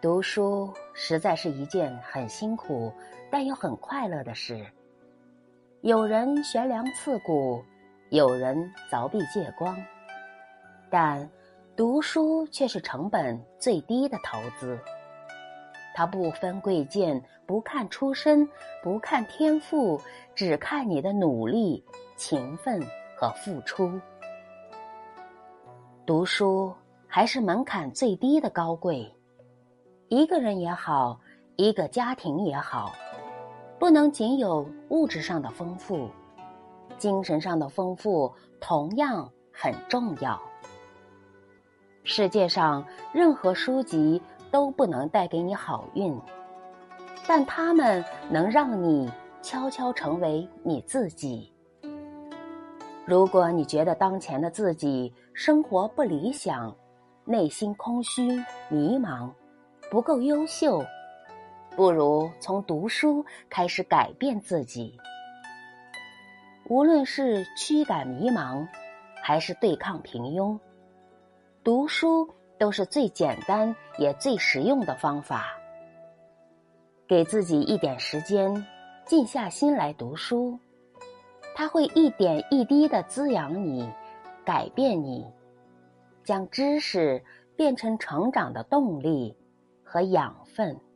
[0.00, 2.90] 读书实在是一件很辛苦
[3.30, 4.66] 但又很快乐的事。
[5.82, 7.62] 有人悬梁刺股，
[8.08, 8.56] 有人
[8.90, 9.76] 凿壁借光，
[10.88, 11.28] 但
[11.76, 14.78] 读书却是成本最低的投资。
[15.94, 18.48] 它不分贵贱，不看出身，
[18.82, 20.00] 不看天赋，
[20.34, 21.84] 只看你的努力、
[22.16, 22.80] 勤奋
[23.14, 24.00] 和付出。
[26.06, 26.74] 读书
[27.06, 29.14] 还是门槛最低的高贵。
[30.10, 31.20] 一个人也好，
[31.54, 32.90] 一个家庭也好，
[33.78, 36.10] 不能仅有物质上的丰富，
[36.98, 40.36] 精神上的丰富同样很重要。
[42.02, 46.20] 世界上任何书籍都不能带给你好运，
[47.28, 49.08] 但它们能让你
[49.40, 51.52] 悄悄成为你自己。
[53.04, 56.76] 如果你觉得当前的自己生活不理想，
[57.24, 59.30] 内心空虚、迷茫。
[59.90, 60.86] 不够优秀，
[61.74, 64.96] 不如从读书开始改变自己。
[66.68, 68.64] 无论是驱赶迷茫，
[69.20, 70.56] 还是对抗平庸，
[71.64, 75.48] 读书都是最简单也最实用的方法。
[77.08, 78.64] 给自己一点时间，
[79.04, 80.56] 静下心来读书，
[81.52, 83.90] 它会一点一滴的滋养你，
[84.44, 85.26] 改变你，
[86.22, 87.20] 将知识
[87.56, 89.34] 变成成长的动力。
[89.92, 90.89] 和养分。